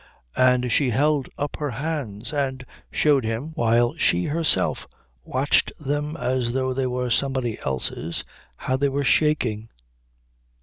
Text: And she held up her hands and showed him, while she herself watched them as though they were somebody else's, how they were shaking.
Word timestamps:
And 0.35 0.71
she 0.71 0.89
held 0.89 1.29
up 1.37 1.57
her 1.57 1.69
hands 1.69 2.33
and 2.33 2.65
showed 2.89 3.23
him, 3.23 3.51
while 3.53 3.93
she 3.99 4.25
herself 4.25 4.87
watched 5.25 5.71
them 5.79 6.17
as 6.17 6.53
though 6.53 6.73
they 6.73 6.87
were 6.87 7.11
somebody 7.11 7.59
else's, 7.59 8.23
how 8.55 8.77
they 8.77 8.89
were 8.89 9.03
shaking. 9.05 9.69